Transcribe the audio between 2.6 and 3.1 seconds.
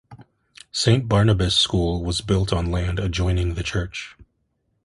land